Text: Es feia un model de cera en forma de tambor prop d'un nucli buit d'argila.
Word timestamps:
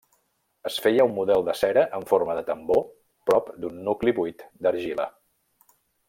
Es 0.69 0.77
feia 0.85 1.03
un 1.09 1.13
model 1.17 1.43
de 1.49 1.53
cera 1.59 1.83
en 1.97 2.07
forma 2.13 2.37
de 2.39 2.43
tambor 2.49 2.81
prop 3.31 3.51
d'un 3.65 3.77
nucli 3.89 4.15
buit 4.21 4.41
d'argila. 4.67 5.07